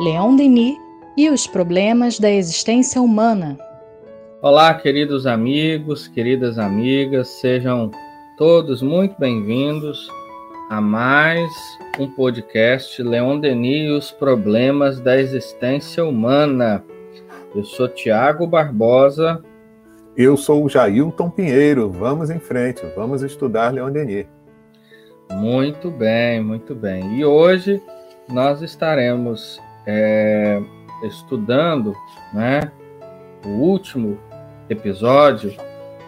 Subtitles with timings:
[0.00, 0.76] Leon Denis
[1.16, 3.56] e os problemas da existência humana.
[4.42, 7.92] Olá, queridos amigos, queridas amigas, sejam
[8.36, 10.08] todos muito bem-vindos
[10.68, 11.48] a mais
[12.00, 16.84] um podcast Leon Denis e os problemas da existência humana.
[17.54, 19.40] Eu sou Tiago Barbosa.
[20.16, 21.88] Eu sou o Jailton Pinheiro.
[21.88, 24.26] Vamos em frente, vamos estudar Leon Denis.
[25.30, 27.16] Muito bem, muito bem.
[27.16, 27.80] E hoje
[28.28, 30.60] nós estaremos é,
[31.02, 31.94] estudando
[32.32, 32.70] né,
[33.44, 34.18] o último
[34.68, 35.54] episódio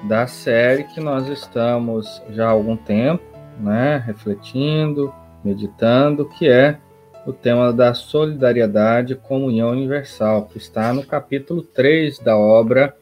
[0.08, 3.22] da série que nós estamos já há algum tempo
[3.58, 5.12] né, refletindo,
[5.42, 6.78] meditando, que é
[7.26, 12.96] o tema da solidariedade e comunhão universal, que está no capítulo 3 da obra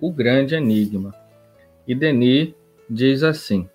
[0.00, 1.14] O Grande Enigma.
[1.86, 2.54] E Denis
[2.88, 3.68] diz assim: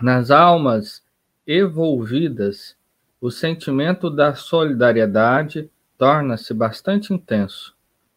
[0.00, 1.02] Nas almas
[1.46, 2.76] evolvidas
[3.22, 7.72] o sentimento da solidariedade torna-se bastante intenso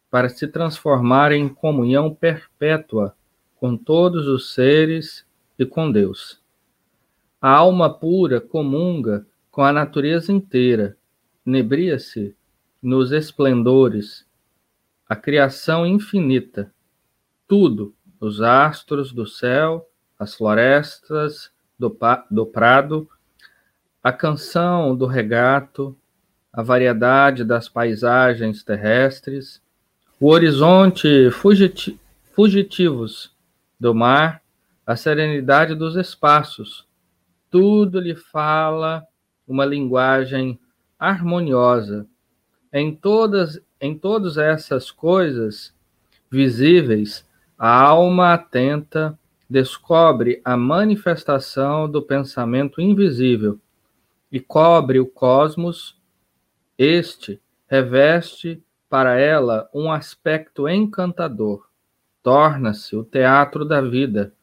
[0.09, 3.15] para se transformar em comunhão perpétua
[3.55, 5.23] com todos os seres
[5.59, 6.41] e com Deus.
[7.39, 10.97] A alma pura comunga com a natureza inteira,
[11.45, 12.35] nebria-se
[12.81, 14.25] nos esplendores,
[15.07, 16.73] a criação infinita,
[17.47, 21.95] tudo, os astros do céu, as florestas do,
[22.31, 23.07] do prado,
[24.05, 25.97] a canção do regato,
[26.53, 29.59] a variedade das paisagens terrestres,
[30.19, 31.99] o horizonte fugiti
[32.35, 33.33] fugitivos
[33.79, 34.43] do mar,
[34.85, 36.85] a serenidade dos espaços,
[37.49, 39.03] tudo lhe fala
[39.47, 40.59] uma linguagem
[40.99, 42.05] harmoniosa.
[42.71, 45.73] Em todas, em todas essas coisas
[46.29, 47.25] visíveis,
[47.57, 49.17] a alma atenta
[49.49, 53.59] descobre a manifestação do pensamento invisível
[54.35, 55.97] e cobre o cosmos,
[56.77, 61.69] este reveste para ela um aspecto encantador,
[62.21, 64.33] torna-se o teatro da vida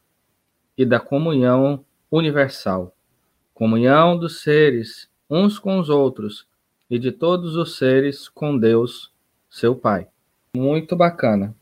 [0.78, 2.96] e da comunhão universal,
[3.52, 6.46] comunhão dos seres uns com os outros
[6.88, 9.12] e de todos os seres com Deus,
[9.50, 10.08] seu Pai.
[10.56, 11.54] Muito bacana,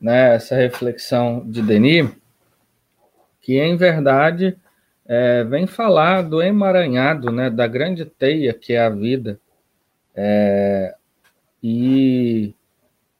[0.00, 0.34] né?
[0.34, 2.10] Essa reflexão de Denis,
[3.40, 4.58] que em verdade
[5.08, 9.40] é, vem falar do emaranhado, né, da grande teia que é a vida,
[10.14, 10.94] é,
[11.62, 12.54] e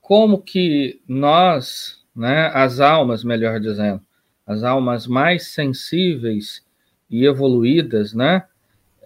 [0.02, 4.02] como que nós, né, as almas, melhor dizendo,
[4.46, 6.62] as almas mais sensíveis
[7.08, 8.44] e evoluídas, né,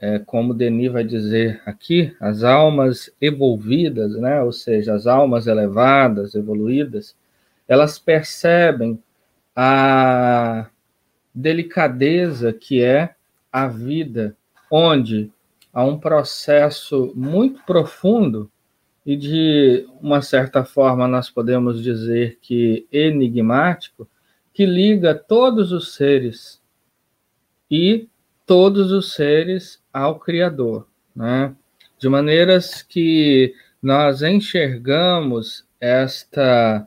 [0.01, 6.35] é, como Denis vai dizer aqui, as almas evolvidas, né, ou seja, as almas elevadas,
[6.35, 7.15] evoluídas,
[7.69, 9.01] elas percebem
[9.55, 10.67] a
[11.35, 13.15] delicadeza que é
[13.51, 14.37] a vida,
[14.71, 15.31] onde
[15.73, 18.51] há um processo muito profundo
[19.05, 24.09] e de uma certa forma nós podemos dizer que enigmático,
[24.53, 26.61] que liga todos os seres
[27.71, 28.09] e
[28.47, 31.55] todos os seres ao Criador, né?
[31.99, 36.87] De maneiras que nós enxergamos esta,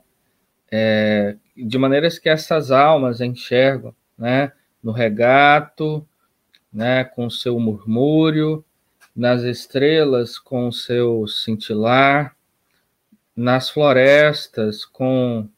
[0.71, 4.51] é, de maneiras que essas almas enxergam né?
[4.81, 6.07] no regato,
[6.71, 7.03] né?
[7.03, 8.63] com seu murmúrio,
[9.15, 12.35] nas estrelas com seu cintilar,
[13.35, 15.49] nas florestas com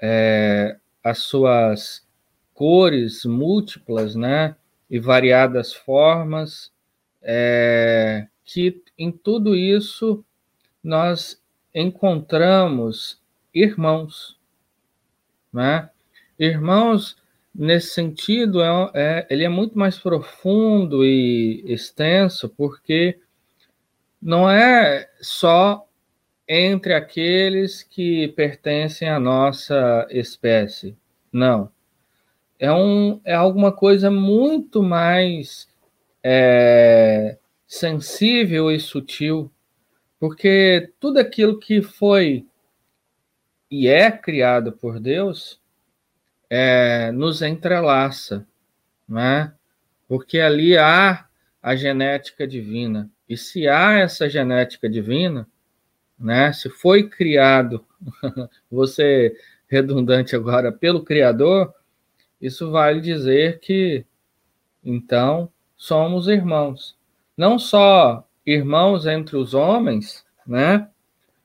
[0.00, 2.06] é, as suas
[2.52, 4.56] cores múltiplas, né?
[4.90, 6.72] E variadas formas,
[7.22, 10.24] é, que em tudo isso
[10.82, 11.40] nós
[11.74, 13.20] encontramos
[13.54, 14.38] irmãos,
[15.52, 15.90] né?
[16.38, 17.16] Irmãos
[17.58, 23.18] nesse sentido, é, é, ele é muito mais profundo e extenso, porque
[24.22, 25.84] não é só
[26.46, 30.96] entre aqueles que pertencem à nossa espécie.
[31.32, 31.70] Não.
[32.60, 35.68] É, um, é alguma coisa muito mais
[36.22, 39.50] é, sensível e sutil,
[40.18, 42.46] porque tudo aquilo que foi
[43.70, 45.57] e é criado por Deus
[46.50, 48.46] é, nos entrelaça,
[49.08, 49.52] né?
[50.08, 51.26] porque ali há
[51.62, 53.10] a genética divina.
[53.28, 55.46] E se há essa genética divina,
[56.18, 57.84] né, se foi criado,
[58.72, 59.36] você
[59.68, 61.74] redundante agora, pelo Criador,
[62.40, 64.06] isso vale dizer que,
[64.82, 66.96] então, somos irmãos.
[67.36, 70.88] Não só irmãos entre os homens, né,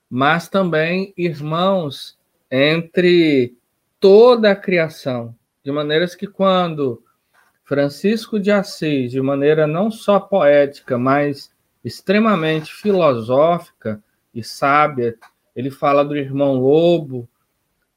[0.10, 2.18] mas também irmãos
[2.50, 3.58] entre
[4.04, 5.34] toda a criação,
[5.64, 7.02] de maneiras que quando
[7.64, 11.50] Francisco de Assis, de maneira não só poética, mas
[11.86, 14.04] extremamente filosófica
[14.36, 15.18] e sábia.
[15.56, 17.30] Ele fala do irmão lobo,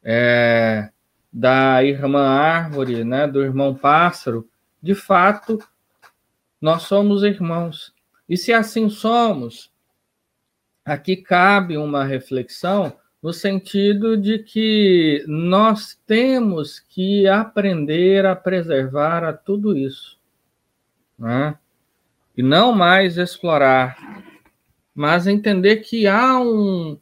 [0.00, 0.90] é,
[1.32, 4.48] da irmã árvore, né, do irmão pássaro.
[4.80, 5.58] De fato,
[6.60, 7.92] nós somos irmãos.
[8.28, 9.72] E se assim somos,
[10.84, 19.32] aqui cabe uma reflexão no sentido de que nós temos que aprender a preservar a
[19.32, 20.18] tudo isso,
[21.18, 21.58] né?
[22.36, 24.22] e não mais explorar,
[24.94, 26.98] mas entender que há um,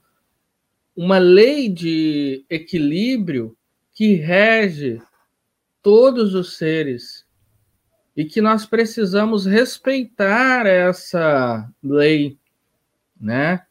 [0.94, 3.56] uma lei de equilíbrio
[3.92, 5.02] que rege
[5.82, 7.26] todos os seres
[8.16, 12.38] e que nós precisamos respeitar essa lei,
[13.20, 13.66] né?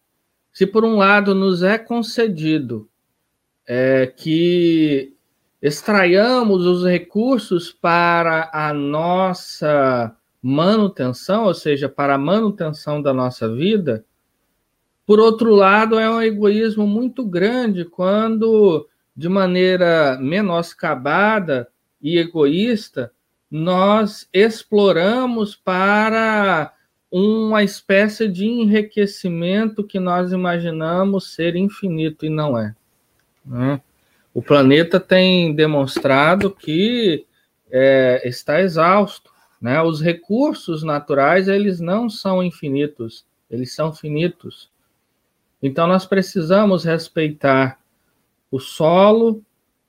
[0.53, 2.87] Se por um lado nos é concedido
[3.67, 5.15] é, que
[5.59, 14.05] extraiamos os recursos para a nossa manutenção, ou seja, para a manutenção da nossa vida,
[15.05, 21.67] por outro lado, é um egoísmo muito grande quando, de maneira menoscabada
[22.01, 23.11] e egoísta,
[23.49, 26.73] nós exploramos para
[27.15, 32.75] uma espécie de enriquecimento que nós imaginamos ser infinito e não é.
[33.45, 33.79] Né?
[34.33, 37.23] O planeta tem demonstrado que
[37.69, 39.31] é, está exausto.
[39.61, 39.79] Né?
[39.79, 44.71] Os recursos naturais eles não são infinitos, eles são finitos.
[45.61, 47.79] Então, nós precisamos respeitar
[48.49, 49.39] o solo,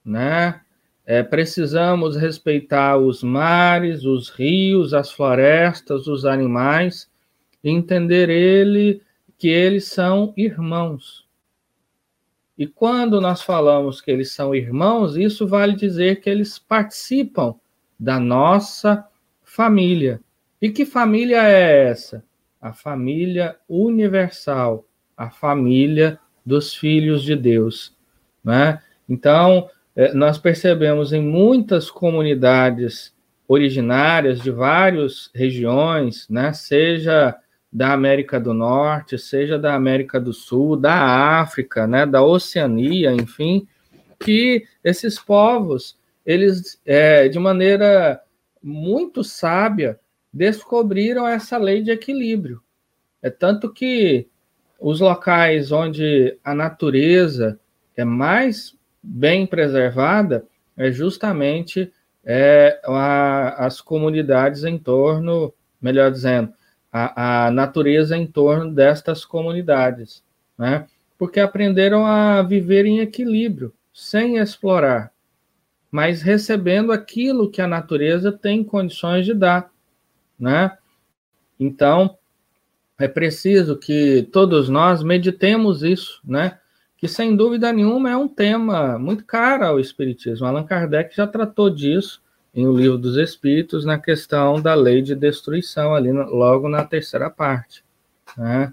[0.05, 0.61] né?
[1.07, 7.11] É, precisamos respeitar os mares, os rios, as florestas, os animais,
[7.71, 9.03] entender ele
[9.39, 11.27] que eles são irmãos.
[12.57, 17.55] E quando nós falamos que eles são irmãos, isso vale dizer que eles participam
[17.99, 19.07] da nossa
[19.43, 20.21] família.
[20.63, 22.25] E que família é essa?
[22.61, 27.97] A família universal, a família dos filhos de Deus.
[28.43, 28.81] Né?
[29.09, 33.15] Então, é, nós percebemos em muitas comunidades
[33.47, 37.37] originárias de várias regiões, né, seja
[37.75, 40.95] da América do Norte, seja da América do Sul, da
[41.41, 43.67] África, né, da Oceania, enfim,
[44.21, 48.23] que esses povos, eles, é, de maneira
[48.63, 49.99] muito sábia,
[50.33, 52.63] descobriram essa lei de equilíbrio.
[53.21, 54.29] É tanto que
[54.79, 57.59] os locais onde a natureza
[57.97, 61.93] é mais bem preservada é justamente
[62.25, 66.53] é, a, as comunidades em torno, melhor dizendo,
[66.97, 70.23] a, a natureza em torno destas comunidades,
[70.57, 70.87] né?
[71.19, 75.13] porque aprenderam a viver em equilíbrio, sem explorar,
[75.91, 79.73] mas recebendo aquilo que a natureza tem condições de dar,
[80.39, 80.77] né?
[81.59, 82.17] Então,
[82.99, 86.59] é preciso que todos nós meditemos isso, né?
[86.97, 90.47] Que sem dúvida nenhuma é um tema muito caro ao Espiritismo.
[90.47, 92.24] Allan Kardec já tratou disso
[92.55, 97.29] em O Livro dos Espíritos, na questão da lei de destruição, ali logo na terceira
[97.29, 97.85] parte,
[98.37, 98.73] né?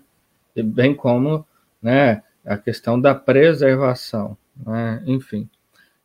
[0.56, 1.46] E bem como
[1.82, 5.02] né, a questão da preservação, né?
[5.06, 5.50] enfim.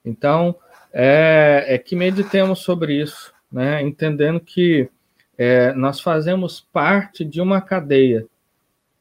[0.04, 0.56] Então,
[0.92, 3.82] é, é que meditemos sobre isso, né?
[3.82, 4.88] entendendo que
[5.36, 8.26] é, nós fazemos parte de uma cadeia.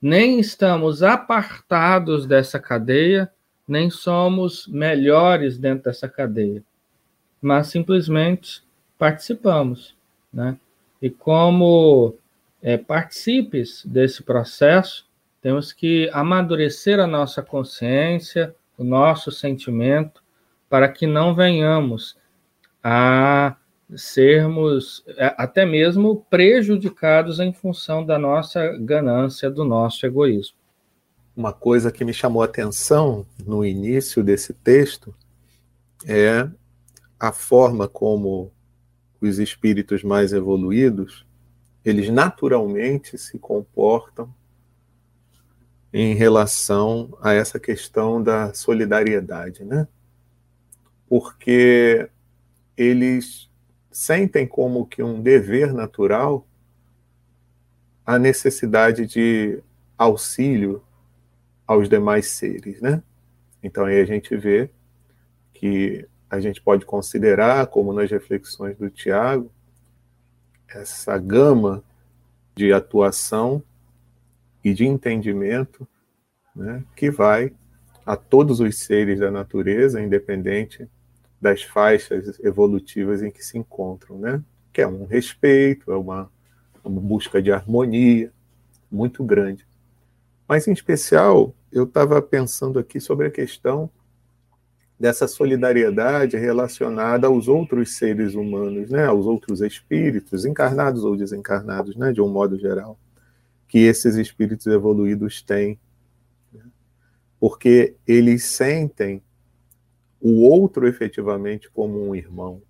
[0.01, 3.31] Nem estamos apartados dessa cadeia,
[3.67, 6.61] nem somos melhores dentro dessa cadeia,
[7.41, 8.64] mas simplesmente
[8.97, 9.95] participamos.
[10.33, 10.57] Né?
[11.01, 12.15] E como
[12.61, 15.07] é, participes desse processo,
[15.41, 20.23] temos que amadurecer a nossa consciência, o nosso sentimento,
[20.69, 22.17] para que não venhamos
[22.83, 23.55] a
[23.95, 30.57] sermos é, até mesmo prejudicados em função da nossa ganância, do nosso egoísmo.
[31.35, 35.13] Uma coisa que me chamou a atenção no início desse texto
[36.07, 36.47] é
[37.19, 38.51] a forma como
[39.21, 41.25] os espíritos mais evoluídos,
[41.83, 44.33] eles naturalmente se comportam
[45.93, 49.87] em relação a essa questão da solidariedade, né?
[51.07, 52.09] Porque
[52.75, 53.49] eles
[53.91, 56.45] sentem como que um dever natural
[58.05, 59.63] a necessidade de
[59.97, 60.83] auxílio
[61.65, 63.01] aos demais seres, né?
[63.63, 64.69] Então aí a gente vê
[65.53, 69.51] que a gente pode considerar, como nas reflexões do Tiago,
[70.67, 71.83] essa gama
[72.55, 73.61] de atuação
[74.63, 75.87] e de entendimento
[76.55, 77.53] né, que vai
[78.05, 80.87] a todos os seres da natureza, independente
[81.41, 84.41] das faixas evolutivas em que se encontram, né?
[84.71, 86.31] Que é um respeito, é uma,
[86.83, 88.31] uma busca de harmonia,
[88.91, 89.65] muito grande.
[90.47, 93.89] Mas, em especial, eu estava pensando aqui sobre a questão
[94.99, 102.13] dessa solidariedade relacionada aos outros seres humanos, né, aos outros espíritos, encarnados ou desencarnados, né,
[102.13, 102.97] de um modo geral,
[103.67, 105.77] que esses espíritos evoluídos têm.
[106.53, 106.63] Né,
[107.39, 109.21] porque eles sentem
[110.21, 112.61] o outro efetivamente como um irmão.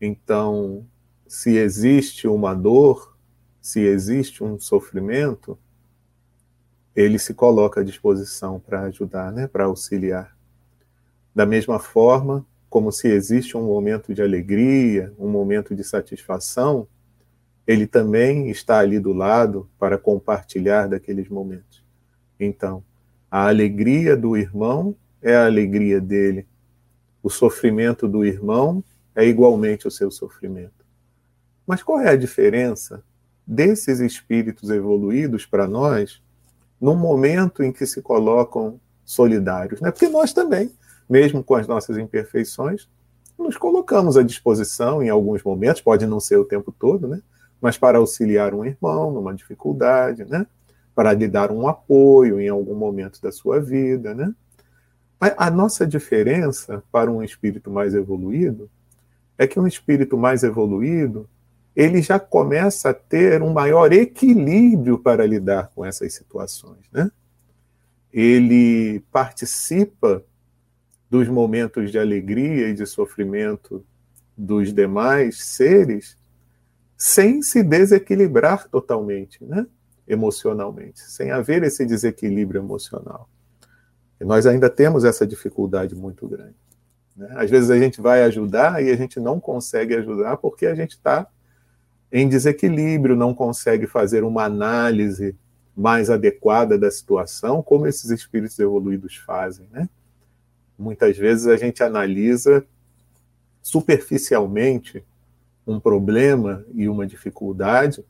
[0.00, 0.86] Então,
[1.26, 3.16] se existe uma dor,
[3.60, 5.58] se existe um sofrimento,
[6.96, 10.37] ele se coloca à disposição para ajudar, né, para auxiliar.
[11.38, 16.88] Da mesma forma, como se existe um momento de alegria, um momento de satisfação,
[17.64, 21.84] ele também está ali do lado para compartilhar daqueles momentos.
[22.40, 22.82] Então,
[23.30, 26.44] a alegria do irmão é a alegria dele.
[27.22, 28.82] O sofrimento do irmão
[29.14, 30.84] é igualmente o seu sofrimento.
[31.64, 33.00] Mas qual é a diferença
[33.46, 36.20] desses espíritos evoluídos para nós
[36.80, 39.80] no momento em que se colocam solidários?
[39.80, 39.92] Né?
[39.92, 40.76] Porque nós também
[41.08, 42.88] mesmo com as nossas imperfeições,
[43.38, 47.22] nos colocamos à disposição em alguns momentos, pode não ser o tempo todo, né?
[47.60, 50.46] mas para auxiliar um irmão numa dificuldade, né?
[50.94, 54.14] para lhe dar um apoio em algum momento da sua vida.
[54.14, 54.34] Né?
[55.20, 58.68] A nossa diferença para um espírito mais evoluído
[59.36, 61.28] é que um espírito mais evoluído
[61.74, 66.80] ele já começa a ter um maior equilíbrio para lidar com essas situações.
[66.92, 67.08] Né?
[68.12, 70.24] Ele participa
[71.10, 73.84] dos momentos de alegria e de sofrimento
[74.36, 76.16] dos demais seres,
[76.96, 79.66] sem se desequilibrar totalmente, né?
[80.06, 83.28] emocionalmente, sem haver esse desequilíbrio emocional.
[84.20, 86.56] E nós ainda temos essa dificuldade muito grande.
[87.16, 87.28] Né?
[87.36, 90.92] Às vezes a gente vai ajudar e a gente não consegue ajudar porque a gente
[90.92, 91.26] está
[92.10, 95.36] em desequilíbrio, não consegue fazer uma análise
[95.76, 99.88] mais adequada da situação, como esses espíritos evoluídos fazem, né?
[100.78, 102.64] Muitas vezes a gente analisa
[103.60, 105.04] superficialmente
[105.66, 108.04] um problema e uma dificuldade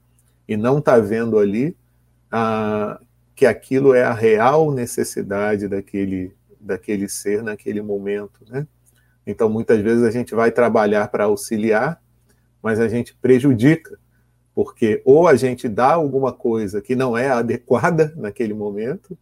[0.46, 1.76] e não está vendo ali
[2.30, 3.00] ah,
[3.34, 8.40] que aquilo é a real necessidade daquele, daquele ser naquele momento.
[8.48, 8.66] Né?
[9.26, 12.00] Então, muitas vezes a gente vai trabalhar para auxiliar,
[12.62, 13.98] mas a gente prejudica,
[14.54, 19.16] porque ou a gente dá alguma coisa que não é adequada naquele momento,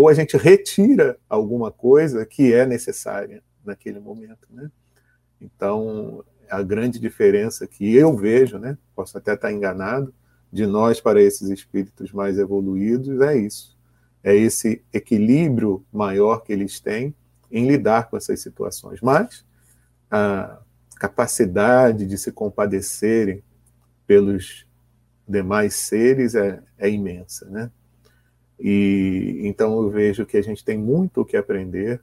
[0.00, 4.70] ou a gente retira alguma coisa que é necessária naquele momento, né?
[5.38, 10.12] Então, a grande diferença que eu vejo, né, posso até estar enganado,
[10.50, 13.78] de nós para esses espíritos mais evoluídos é isso.
[14.24, 17.14] É esse equilíbrio maior que eles têm
[17.50, 19.02] em lidar com essas situações.
[19.02, 19.44] Mas
[20.10, 20.60] a
[20.96, 23.44] capacidade de se compadecerem
[24.06, 24.66] pelos
[25.28, 27.70] demais seres é, é imensa, né?
[28.60, 32.00] E então eu vejo que a gente tem muito o que aprender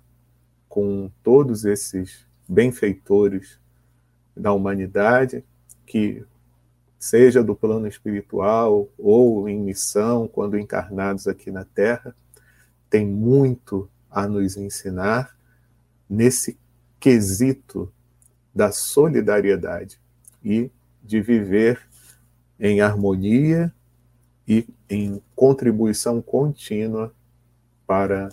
[0.67, 3.59] com todos esses benfeitores
[4.35, 5.43] da humanidade,
[5.85, 6.25] que
[6.99, 12.15] seja do plano espiritual ou em missão, quando encarnados aqui na Terra,
[12.89, 15.37] tem muito a nos ensinar
[16.09, 16.57] nesse
[16.99, 17.91] quesito
[18.53, 19.99] da solidariedade
[20.43, 20.71] e
[21.03, 21.87] de viver
[22.59, 23.71] em harmonia
[24.47, 27.13] e em contribuição contínua
[27.85, 28.29] para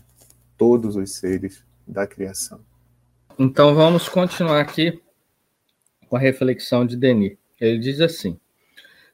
[0.57, 2.65] todos os seres da criação.
[3.39, 5.03] Então vamos continuar aqui
[6.09, 7.37] com a reflexão de Denis.
[7.61, 8.41] Ele diz assim: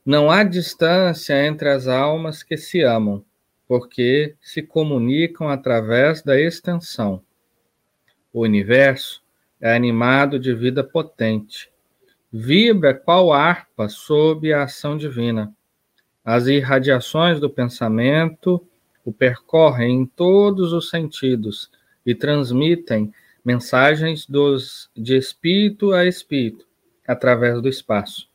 [0.07, 3.25] Não há distância entre as almas que se amam,
[3.67, 7.21] porque se comunicam através da extensão.
[8.33, 9.21] O universo
[9.61, 11.69] é animado de vida potente,
[12.33, 15.53] vibra qual harpa sob a ação divina
[16.25, 18.65] as irradiações do pensamento
[19.05, 21.71] o percorrem em todos os sentidos
[22.05, 23.13] e transmitem
[23.45, 26.67] mensagens dos, de espírito a espírito
[27.07, 28.29] através do espaço.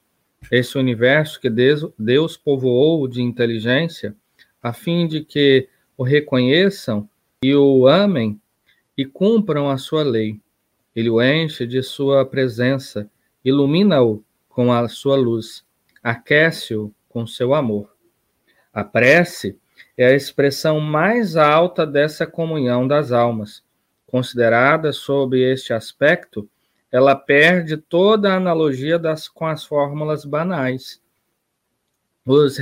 [0.51, 4.15] Esse universo que Deus, Deus povoou de inteligência,
[4.61, 7.07] a fim de que o reconheçam
[7.43, 8.39] e o amem
[8.97, 10.39] e cumpram a sua lei.
[10.95, 13.09] Ele o enche de sua presença,
[13.43, 15.63] ilumina-o com a sua luz,
[16.01, 17.95] aquece-o com seu amor.
[18.73, 19.57] A prece
[19.97, 23.63] é a expressão mais alta dessa comunhão das almas.
[24.05, 26.49] Considerada sob este aspecto,
[26.91, 31.01] ela perde toda a analogia das, com as fórmulas banais.
[32.25, 32.57] Os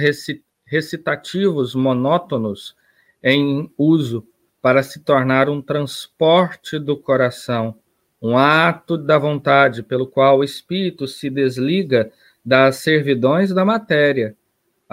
[0.68, 2.76] recitativos monótonos
[3.24, 4.24] em uso
[4.62, 7.76] para se tornar um transporte do coração,
[8.22, 12.12] um ato da vontade pelo qual o espírito se desliga
[12.46, 14.38] das servidões da matéria,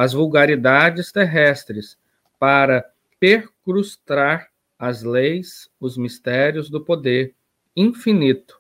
[0.01, 1.99] as vulgaridades terrestres,
[2.39, 7.35] para percrustar as leis, os mistérios do poder
[7.77, 8.59] infinito,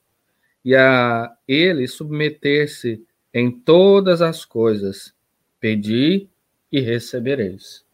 [0.62, 5.14] e a ele submeter-se em todas as coisas.
[5.58, 6.28] Pedi
[6.70, 7.86] e recebereis.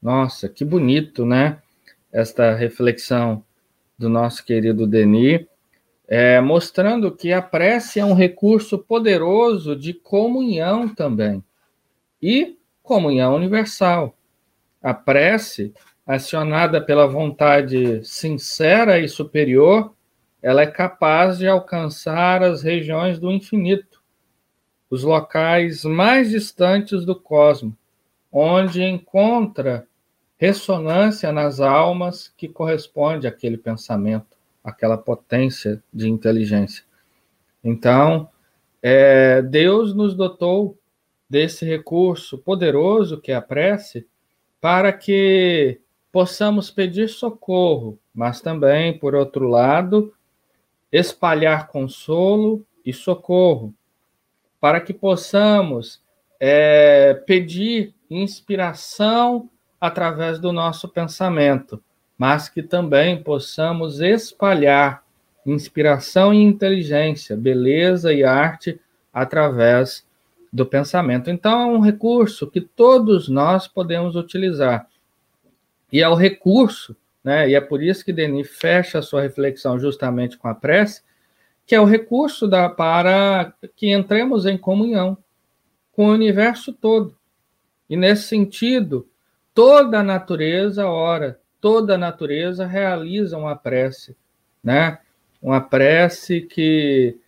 [0.00, 1.60] Nossa, que bonito, né?
[2.10, 3.44] Esta reflexão
[3.98, 5.44] do nosso querido Denis,
[6.08, 11.44] é, mostrando que a prece é um recurso poderoso de comunhão também.
[12.22, 12.57] E
[12.88, 14.16] comunhão universal.
[14.82, 15.74] A prece,
[16.06, 19.92] acionada pela vontade sincera e superior,
[20.40, 24.00] ela é capaz de alcançar as regiões do infinito,
[24.88, 27.74] os locais mais distantes do cosmos,
[28.32, 29.86] onde encontra
[30.38, 36.84] ressonância nas almas que corresponde àquele pensamento, àquela potência de inteligência.
[37.62, 38.30] Então,
[38.80, 40.77] é, Deus nos dotou
[41.28, 44.06] desse recurso poderoso que é a prece,
[44.60, 45.80] para que
[46.10, 50.12] possamos pedir socorro, mas também, por outro lado,
[50.90, 53.74] espalhar consolo e socorro,
[54.60, 56.00] para que possamos
[56.40, 59.48] é, pedir inspiração
[59.80, 61.82] através do nosso pensamento,
[62.16, 65.04] mas que também possamos espalhar
[65.46, 68.80] inspiração e inteligência, beleza e arte
[69.12, 70.07] através
[70.52, 71.30] do pensamento.
[71.30, 74.88] Então, é um recurso que todos nós podemos utilizar.
[75.92, 79.78] E é o recurso, né, e é por isso que Denis fecha a sua reflexão
[79.78, 81.02] justamente com a prece,
[81.66, 85.18] que é o recurso da, para que entremos em comunhão
[85.92, 87.14] com o universo todo.
[87.90, 89.06] E nesse sentido,
[89.54, 94.16] toda a natureza ora, toda a natureza realiza uma prece,
[94.62, 94.98] né?
[95.42, 97.18] Uma prece que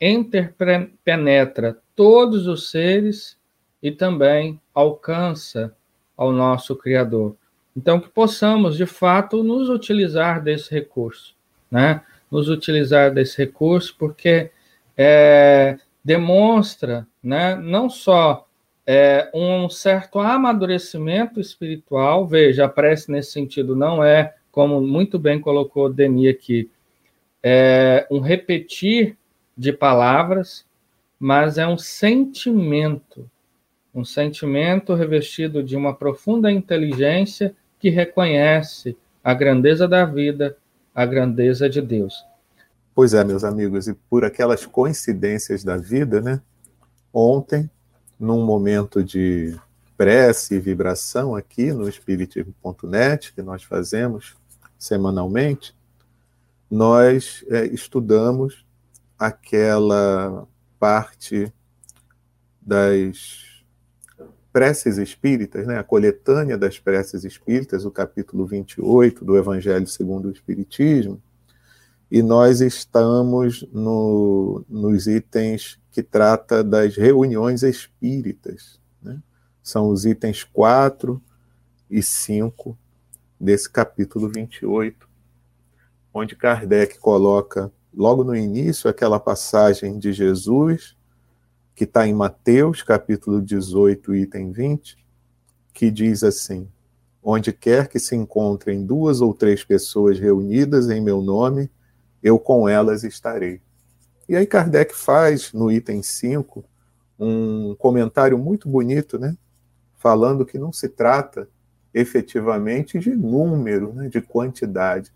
[0.00, 3.36] interpenetra todos os seres
[3.82, 5.74] e também alcança
[6.16, 7.36] ao nosso Criador.
[7.76, 11.34] Então, que possamos, de fato, nos utilizar desse recurso,
[11.70, 12.02] né?
[12.30, 14.50] Nos utilizar desse recurso, porque
[14.96, 18.46] é, demonstra, né, não só
[18.86, 25.40] é, um certo amadurecimento espiritual, veja, a prece nesse sentido não é, como muito bem
[25.40, 26.70] colocou Denis aqui,
[27.42, 29.16] é um repetir
[29.56, 30.64] de palavras,
[31.22, 33.30] mas é um sentimento,
[33.94, 40.56] um sentimento revestido de uma profunda inteligência que reconhece a grandeza da vida,
[40.92, 42.26] a grandeza de Deus.
[42.92, 46.42] Pois é, meus amigos, e por aquelas coincidências da vida, né?
[47.14, 47.70] Ontem,
[48.18, 49.56] num momento de
[49.96, 54.34] prece e vibração aqui no espiritismo.net, que nós fazemos
[54.76, 55.72] semanalmente,
[56.68, 58.66] nós é, estudamos
[59.16, 60.48] aquela
[60.82, 61.52] parte
[62.60, 63.62] das
[64.52, 70.32] preces espíritas, né, a coletânea das preces espíritas, o capítulo 28 do Evangelho segundo o
[70.32, 71.22] Espiritismo,
[72.10, 78.80] e nós estamos no, nos itens que trata das reuniões espíritas.
[79.00, 79.22] Né?
[79.62, 81.22] São os itens 4
[81.88, 82.76] e 5
[83.38, 85.08] desse capítulo 28,
[86.12, 90.96] onde Kardec coloca logo no início, aquela passagem de Jesus,
[91.74, 94.96] que está em Mateus, capítulo 18, item 20,
[95.72, 96.68] que diz assim:
[97.22, 101.70] Onde quer que se encontrem duas ou três pessoas reunidas em meu nome,
[102.22, 103.60] eu com elas estarei.
[104.28, 106.64] E aí Kardec faz, no item 5,
[107.18, 109.36] um comentário muito bonito, né?
[109.96, 111.48] Falando que não se trata
[111.92, 115.12] efetivamente de número, né, de quantidade,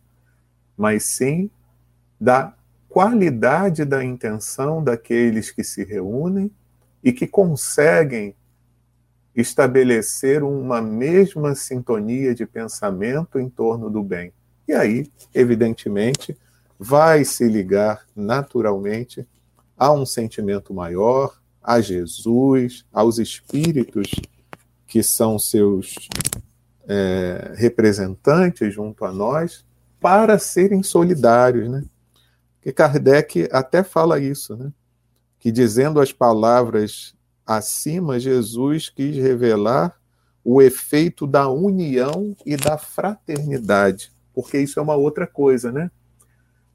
[0.77, 1.51] mas sim
[2.21, 2.55] da
[2.97, 6.51] qualidade da intenção daqueles que se reúnem
[7.05, 8.35] e que conseguem
[9.35, 14.33] estabelecer uma mesma sintonia de pensamento em torno do bem.
[14.67, 16.35] E aí, evidentemente,
[16.79, 19.29] vai se ligar naturalmente
[19.77, 24.11] a um sentimento maior, a Jesus, aos espíritos
[24.87, 25.97] que são seus
[26.89, 29.67] é, representantes junto a nós,
[30.01, 31.85] para serem solidários, né?
[32.67, 34.73] Que Kardec até fala isso, né?
[35.39, 37.15] que dizendo as palavras
[37.47, 39.97] acima, Jesus quis revelar
[40.45, 45.93] o efeito da união e da fraternidade, porque isso é uma outra coisa, né?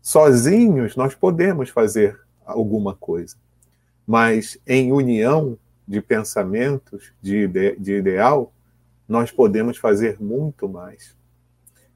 [0.02, 3.36] Sozinhos nós podemos fazer alguma coisa,
[4.08, 8.54] mas em união de pensamentos, de, ide de ideal,
[9.10, 11.14] nós podemos fazer muito mais.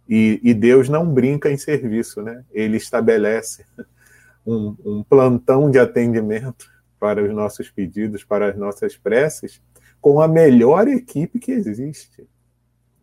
[0.08, 2.44] E, e, Deus não brinca em serviço, né?
[2.52, 3.66] Ele estabelece
[4.46, 9.62] um, um plantão de atendimento para os nossos pedidos, para as nossas preces,
[10.00, 12.28] com a melhor equipe que existe.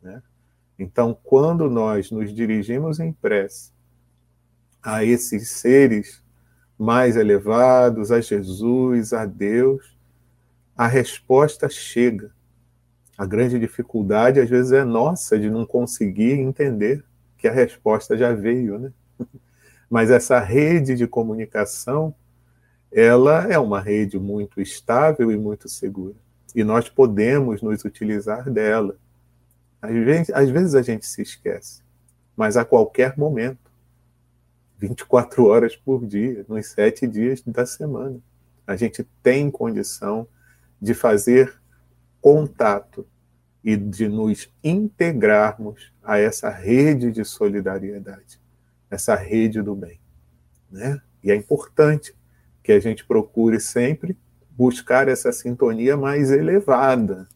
[0.01, 0.23] Né?
[0.79, 3.73] Então, quando nós nos dirigimos em prece
[4.83, 6.23] a esses seres
[6.79, 9.97] mais elevados, a Jesus, a Deus,
[10.77, 12.33] a resposta chega.
[13.23, 17.05] A grande dificuldade, às vezes, é nossa de não conseguir entender
[17.39, 18.93] que a resposta já veio, né?
[19.89, 22.13] Mas essa rede de comunicação,
[22.91, 26.17] ela é uma rede muito estável e muito segura.
[26.53, 28.97] E nós podemos nos utilizar dela.
[29.81, 31.81] Às vezes, às vezes a gente se esquece,
[32.37, 33.71] mas a qualquer momento,
[34.79, 38.19] 24 horas por dia, nos sete dias da semana,
[38.67, 40.27] a gente tem condição
[40.81, 41.63] de fazer
[42.21, 43.07] contato
[43.64, 48.40] e de nos integrarmos a essa rede de solidariedade,
[48.90, 50.01] essa rede do bem.
[50.70, 51.01] Né?
[51.22, 52.14] E é importante
[52.62, 54.16] que a gente procure sempre
[54.51, 57.29] buscar essa sintonia mais elevada,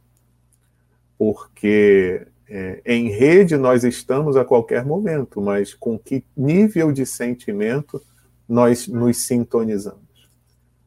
[1.18, 8.02] porque é, em rede nós estamos a qualquer momento, mas com que nível de sentimento
[8.48, 10.00] nós nos sintonizamos?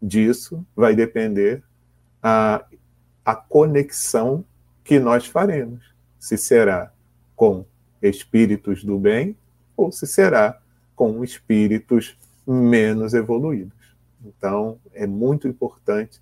[0.02, 1.64] Disso vai depender
[2.22, 2.66] a,
[3.26, 4.46] a conexão
[4.90, 5.94] que nós faremos.
[6.18, 6.92] Se será
[7.36, 7.64] com
[8.02, 9.38] espíritos do bem
[9.78, 10.60] ou se será
[10.96, 13.96] com espíritos menos evoluídos.
[14.26, 16.20] Então, é muito importante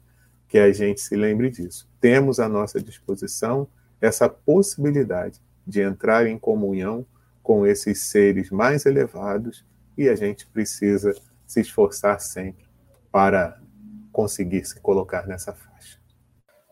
[0.50, 1.90] que a gente se lembre disso.
[2.02, 3.70] Temos à nossa disposição
[4.02, 7.06] essa possibilidade de entrar em comunhão
[7.42, 9.66] com esses seres mais elevados
[9.98, 12.66] e a gente precisa se esforçar sempre
[13.14, 13.62] para
[14.12, 15.67] conseguir se colocar nessa faixa.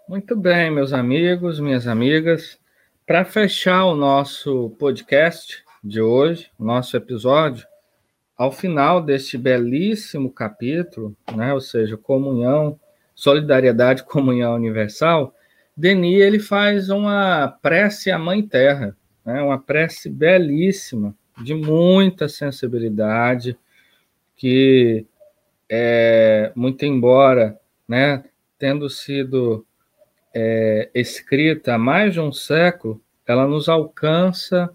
[0.08, 2.60] Muito bem, meus amigos, minhas amigas.
[3.08, 7.66] Para fechar o nosso podcast de hoje, nosso episódio,
[8.38, 12.80] ao final deste belíssimo capítulo, né, ou seja, comunhão,
[13.16, 15.34] solidariedade, comunhão universal,
[15.76, 23.58] Denis ele faz uma prece à Mãe Terra, né, uma prece belíssima, de muita sensibilidade,
[24.36, 25.04] que
[25.68, 28.24] é, muito embora, né,
[28.60, 29.66] tendo sido
[30.38, 34.70] é, escrita há mais de um século, ela nos alcança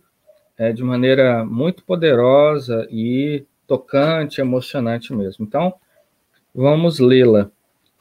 [0.56, 5.44] é, de maneira muito poderosa e tocante, emocionante mesmo.
[5.44, 5.74] Então,
[6.54, 7.50] vamos lê-la.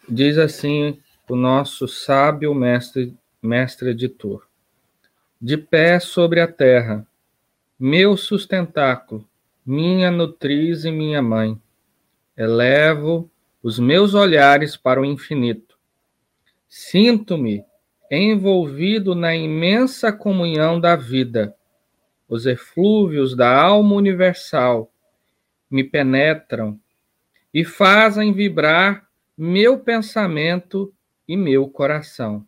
[0.08, 0.98] Diz assim
[1.30, 4.48] o nosso sábio mestre, mestre editor:
[5.40, 7.06] De pé sobre a terra,
[7.78, 9.28] meu sustentáculo,
[9.66, 11.60] minha nutriz e minha mãe,
[12.38, 13.30] elevo
[13.62, 15.69] os meus olhares para o infinito
[16.70, 17.66] Sinto-me
[18.12, 21.56] envolvido na imensa comunhão da vida.
[22.28, 24.94] Os eflúvios da alma universal
[25.70, 26.80] me penetram
[27.52, 30.94] e fazem vibrar meu pensamento
[31.28, 32.46] e meu coração.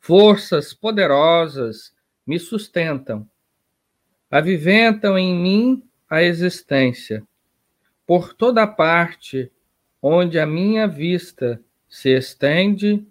[0.00, 1.94] Forças poderosas
[2.26, 3.28] me sustentam,
[4.30, 7.22] aviventam em mim a existência.
[8.06, 9.52] Por toda parte
[10.00, 13.04] onde a minha vista se estende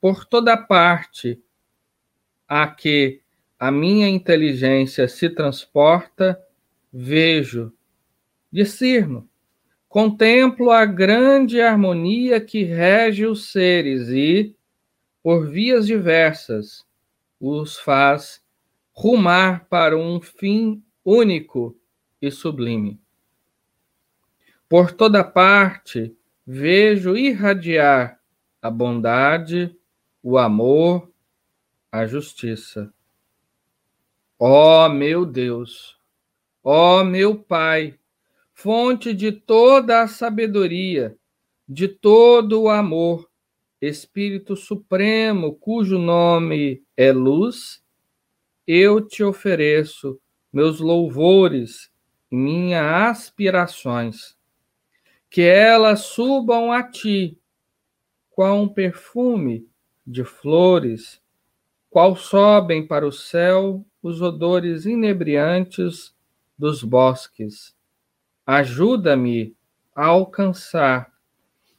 [0.00, 1.40] por toda parte
[2.48, 3.20] a que
[3.58, 6.38] a minha inteligência se transporta,
[6.92, 7.72] vejo,
[8.50, 9.28] discerno,
[9.88, 14.54] contemplo a grande harmonia que rege os seres e,
[15.22, 16.84] por vias diversas,
[17.40, 18.42] os faz
[18.92, 21.76] rumar para um fim único
[22.20, 23.00] e sublime.
[24.68, 26.16] Por toda parte
[26.46, 28.20] vejo irradiar
[28.64, 29.76] a bondade,
[30.22, 31.12] o amor,
[31.92, 32.90] a justiça.
[34.38, 35.98] Ó oh, meu Deus,
[36.62, 37.98] ó oh, meu Pai,
[38.54, 41.14] fonte de toda a sabedoria,
[41.68, 43.28] de todo o amor,
[43.82, 47.84] Espírito Supremo, cujo nome é luz,
[48.66, 50.18] eu te ofereço
[50.50, 51.92] meus louvores
[52.30, 54.34] minhas aspirações,
[55.28, 57.38] que elas subam a ti
[58.34, 59.68] qual um perfume
[60.04, 61.22] de flores,
[61.88, 66.12] qual sobem para o céu os odores inebriantes
[66.58, 67.76] dos bosques.
[68.44, 69.54] Ajuda-me
[69.94, 71.12] a alcançar,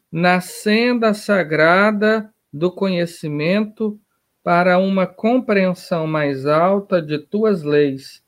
[0.10, 4.00] na senda sagrada do conhecimento,
[4.42, 8.24] para uma compreensão mais alta de tuas leis,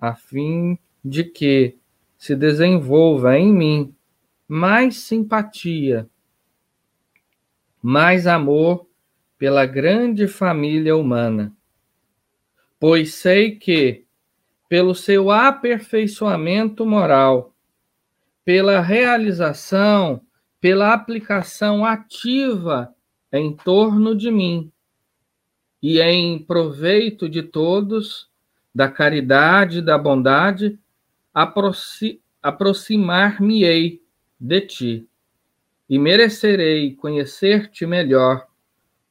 [0.00, 1.78] a fim de que
[2.16, 3.94] se desenvolva em mim
[4.48, 6.08] mais simpatia
[7.82, 8.86] mais amor
[9.38, 11.52] pela grande família humana.
[12.80, 14.04] Pois sei que,
[14.68, 17.54] pelo seu aperfeiçoamento moral,
[18.44, 20.20] pela realização,
[20.60, 22.94] pela aplicação ativa
[23.32, 24.72] em torno de mim
[25.82, 28.28] e em proveito de todos,
[28.74, 30.78] da caridade e da bondade,
[31.32, 34.00] aproxi aproximar-me-ei
[34.38, 35.08] de ti,
[35.88, 38.46] e merecerei conhecer-te melhor,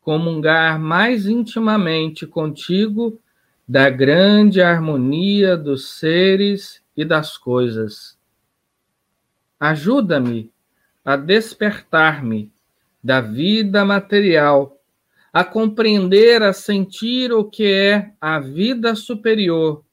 [0.02, 3.20] comungar mais intimamente contigo
[3.68, 8.18] da grande harmonia dos seres e das coisas.
[9.60, 10.52] Ajuda-me
[11.04, 12.52] a despertar-me
[13.04, 14.80] da vida material,
[15.34, 19.84] a compreender, a sentir o que é a vida superior,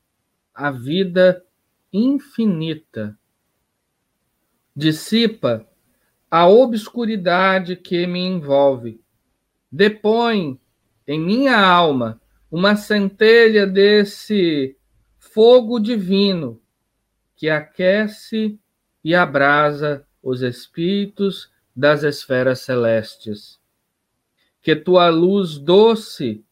[0.55, 1.45] a vida
[1.93, 3.19] infinita.
[4.77, 5.67] Dissipa
[6.37, 9.01] a obscuridade que me envolve.
[9.71, 10.59] Depõe
[11.07, 12.21] em minha alma
[12.51, 14.77] uma centelha desse
[15.17, 16.61] fogo divino
[17.37, 18.59] que aquece
[19.05, 23.61] e abrasa os espíritos das esferas celestes.
[24.61, 26.45] Que tua luz doce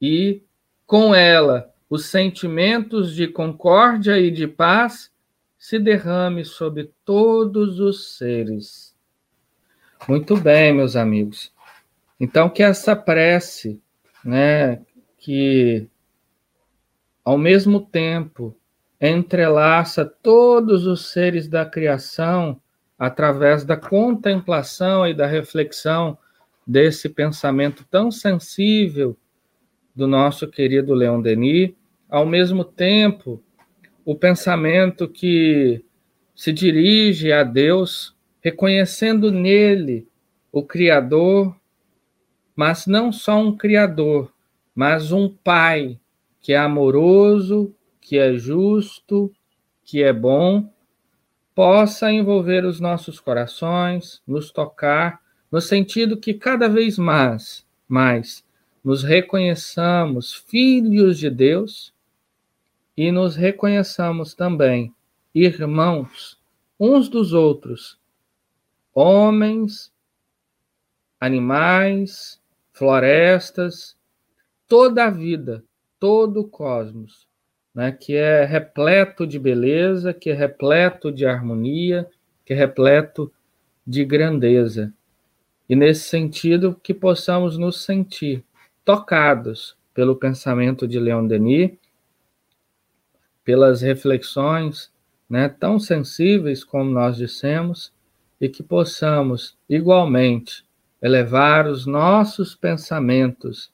[0.00, 0.40] e,
[0.86, 5.12] com ela, os sentimentos de concórdia e de paz
[5.58, 8.95] se derrame sobre todos os seres.
[10.08, 11.52] Muito bem, meus amigos.
[12.18, 13.80] Então, que essa prece,
[14.24, 14.80] né,
[15.18, 15.88] que,
[17.24, 18.56] ao mesmo tempo,
[19.00, 22.60] entrelaça todos os seres da criação
[22.98, 26.16] através da contemplação e da reflexão
[26.66, 29.16] desse pensamento tão sensível
[29.94, 31.74] do nosso querido Leon Denis,
[32.08, 33.42] ao mesmo tempo,
[34.04, 35.84] o pensamento que
[36.34, 38.15] se dirige a Deus,
[38.46, 40.06] reconhecendo nele
[40.52, 41.56] o Criador,
[42.54, 44.32] mas não só um Criador,
[44.72, 45.98] mas um pai
[46.40, 49.34] que é amoroso, que é justo,
[49.84, 50.72] que é bom,
[51.56, 58.44] possa envolver os nossos corações, nos tocar, no sentido que cada vez mais, mais
[58.84, 61.92] nos reconheçamos filhos de Deus
[62.96, 64.94] e nos reconheçamos também
[65.34, 66.38] irmãos
[66.78, 67.98] uns dos outros,
[68.98, 69.92] homens,
[71.20, 72.40] animais,
[72.72, 73.94] florestas,
[74.66, 75.62] toda a vida,
[76.00, 77.28] todo o cosmos,
[77.74, 82.08] né, que é repleto de beleza, que é repleto de harmonia,
[82.42, 83.30] que é repleto
[83.86, 84.90] de grandeza.
[85.68, 88.42] E nesse sentido, que possamos nos sentir
[88.82, 91.72] tocados pelo pensamento de Leon Denis,
[93.44, 94.90] pelas reflexões
[95.28, 97.94] né, tão sensíveis como nós dissemos,
[98.40, 100.64] e que possamos igualmente
[101.00, 103.72] elevar os nossos pensamentos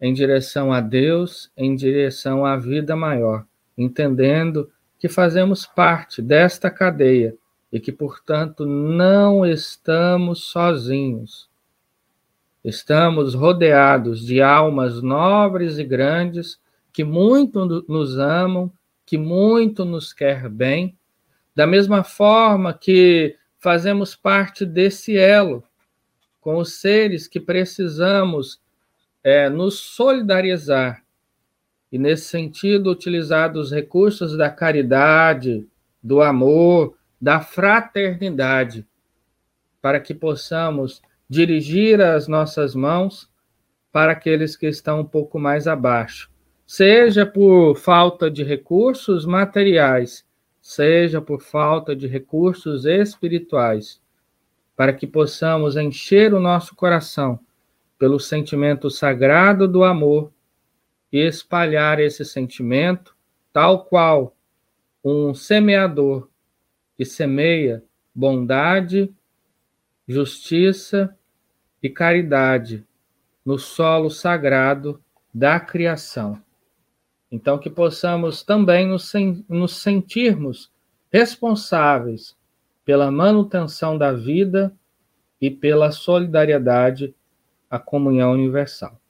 [0.00, 7.36] em direção a Deus, em direção à vida maior, entendendo que fazemos parte desta cadeia
[7.72, 11.48] e que, portanto, não estamos sozinhos.
[12.64, 16.60] Estamos rodeados de almas nobres e grandes
[16.92, 18.70] que muito nos amam,
[19.06, 20.96] que muito nos quer bem,
[21.54, 25.62] da mesma forma que fazemos parte desse elo
[26.40, 28.60] com os seres que precisamos
[29.22, 31.04] é, nos solidarizar
[31.92, 35.64] e, nesse sentido, utilizar os recursos da caridade,
[36.02, 38.84] do amor, da fraternidade,
[39.80, 43.30] para que possamos dirigir as nossas mãos
[43.92, 46.28] para aqueles que estão um pouco mais abaixo,
[46.66, 50.26] seja por falta de recursos materiais,
[50.62, 54.00] seja por falta de recursos espirituais,
[54.76, 57.38] para que possamos encher o nosso coração
[57.98, 60.32] pelo sentimento sagrado do amor
[61.12, 63.14] e espalhar esse sentimento,
[63.52, 64.36] tal qual
[65.04, 66.28] um semeador
[66.96, 67.82] que semeia
[68.14, 69.12] bondade,
[70.06, 71.16] justiça
[71.82, 72.86] e caridade
[73.44, 75.02] no solo sagrado
[75.34, 76.40] da criação.
[77.32, 79.10] Então, que possamos também nos,
[79.48, 80.70] nos sentirmos
[81.10, 82.36] responsáveis
[82.84, 84.70] pela manutenção da vida
[85.40, 87.14] e pela solidariedade
[87.70, 89.00] a comunhão universal.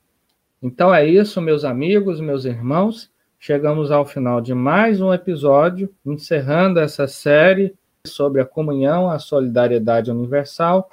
[0.63, 3.11] Então é isso, meus amigos, meus irmãos.
[3.41, 7.75] Chegamos ao final de mais um episódio, encerrando essa série
[8.07, 10.89] sobre a comunhão, a solidariedade universal.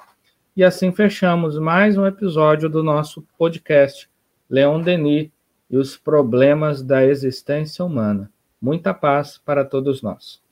[0.56, 4.10] E assim fechamos mais um episódio do nosso podcast
[4.48, 5.30] Leon Denis
[5.70, 8.30] e os problemas da existência humana.
[8.60, 10.42] Muita paz para todos nós.